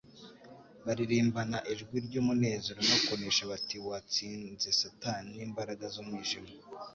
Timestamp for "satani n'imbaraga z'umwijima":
4.81-6.51